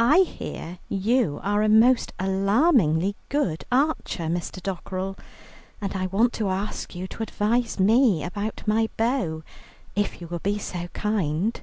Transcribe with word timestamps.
I 0.00 0.22
hear 0.22 0.80
you 0.88 1.38
are 1.44 1.62
a 1.62 1.68
most 1.68 2.12
alarmingly 2.18 3.14
good 3.28 3.64
archer, 3.70 4.24
Mr. 4.24 4.60
Dockerell, 4.60 5.16
and 5.80 5.94
I 5.94 6.08
want 6.08 6.32
to 6.32 6.48
ask 6.48 6.96
you 6.96 7.06
to 7.06 7.22
advise 7.22 7.78
me 7.78 8.24
about 8.24 8.62
my 8.66 8.88
bow, 8.96 9.44
if 9.94 10.20
you 10.20 10.26
will 10.26 10.40
be 10.40 10.58
so 10.58 10.88
kind." 10.88 11.60